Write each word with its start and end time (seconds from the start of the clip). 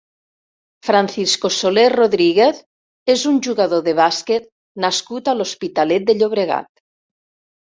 Francisco 0.87 1.51
Solé 1.57 1.83
Rodríguez 1.93 2.61
és 3.15 3.27
un 3.33 3.37
jugador 3.49 3.85
de 3.89 3.95
bàsquet 4.01 4.49
nascut 4.87 5.31
a 5.31 5.37
l'Hospitalet 5.39 6.09
de 6.11 6.19
Llobregat. 6.21 6.69